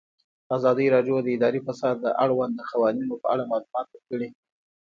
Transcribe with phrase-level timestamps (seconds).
[0.55, 4.29] ازادي راډیو د اداري فساد د اړونده قوانینو په اړه معلومات ورکړي.